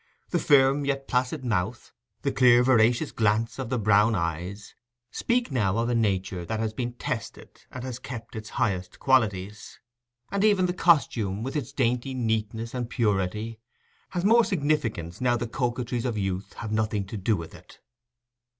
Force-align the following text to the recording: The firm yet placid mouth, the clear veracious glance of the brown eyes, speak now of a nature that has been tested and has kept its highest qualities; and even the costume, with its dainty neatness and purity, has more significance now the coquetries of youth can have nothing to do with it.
The 0.31 0.39
firm 0.39 0.83
yet 0.83 1.07
placid 1.07 1.45
mouth, 1.45 1.93
the 2.23 2.31
clear 2.31 2.63
veracious 2.63 3.11
glance 3.11 3.59
of 3.59 3.69
the 3.69 3.77
brown 3.77 4.15
eyes, 4.15 4.73
speak 5.11 5.51
now 5.51 5.77
of 5.77 5.89
a 5.89 5.93
nature 5.93 6.43
that 6.43 6.59
has 6.59 6.73
been 6.73 6.93
tested 6.93 7.65
and 7.71 7.83
has 7.83 7.99
kept 7.99 8.35
its 8.35 8.49
highest 8.57 8.97
qualities; 8.99 9.79
and 10.31 10.43
even 10.43 10.65
the 10.65 10.73
costume, 10.73 11.43
with 11.43 11.55
its 11.55 11.71
dainty 11.71 12.15
neatness 12.15 12.73
and 12.73 12.89
purity, 12.89 13.59
has 14.09 14.25
more 14.25 14.43
significance 14.43 15.21
now 15.21 15.37
the 15.37 15.45
coquetries 15.45 16.05
of 16.05 16.17
youth 16.17 16.49
can 16.49 16.61
have 16.61 16.71
nothing 16.71 17.05
to 17.05 17.15
do 17.15 17.37
with 17.37 17.53
it. 17.53 17.79